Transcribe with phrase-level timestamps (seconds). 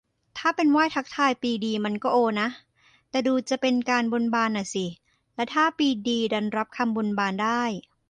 [0.37, 2.49] ถ้าเป็นไหว้ทักทายปรีดีมันก็โอนะ
[3.09, 3.75] แต่ดูจะเป็น
[4.13, 4.85] บนบานน่ะสิ
[5.35, 7.63] แล้วถ้าปรีดีดันรับคำบนบานได้